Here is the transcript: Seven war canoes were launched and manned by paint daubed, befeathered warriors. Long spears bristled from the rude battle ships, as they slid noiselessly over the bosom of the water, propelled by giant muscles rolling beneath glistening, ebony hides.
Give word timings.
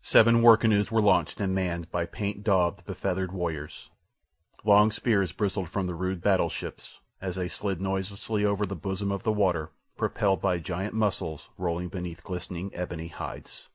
Seven 0.00 0.40
war 0.40 0.56
canoes 0.56 0.90
were 0.90 1.02
launched 1.02 1.38
and 1.38 1.54
manned 1.54 1.90
by 1.90 2.06
paint 2.06 2.42
daubed, 2.42 2.86
befeathered 2.86 3.30
warriors. 3.30 3.90
Long 4.64 4.90
spears 4.90 5.32
bristled 5.32 5.68
from 5.68 5.86
the 5.86 5.94
rude 5.94 6.22
battle 6.22 6.48
ships, 6.48 7.00
as 7.20 7.36
they 7.36 7.48
slid 7.48 7.78
noiselessly 7.78 8.42
over 8.42 8.64
the 8.64 8.74
bosom 8.74 9.12
of 9.12 9.22
the 9.22 9.32
water, 9.32 9.70
propelled 9.94 10.40
by 10.40 10.60
giant 10.60 10.94
muscles 10.94 11.50
rolling 11.58 11.88
beneath 11.90 12.24
glistening, 12.24 12.70
ebony 12.74 13.08
hides. 13.08 13.68